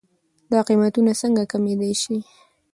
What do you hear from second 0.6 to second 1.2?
قيمتونه